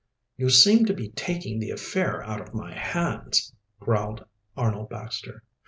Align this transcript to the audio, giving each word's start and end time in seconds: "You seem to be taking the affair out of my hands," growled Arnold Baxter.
"You 0.35 0.49
seem 0.49 0.85
to 0.87 0.95
be 0.95 1.09
taking 1.09 1.59
the 1.59 1.69
affair 1.69 2.23
out 2.23 2.41
of 2.41 2.55
my 2.55 2.73
hands," 2.73 3.53
growled 3.79 4.25
Arnold 4.57 4.89
Baxter. 4.89 5.43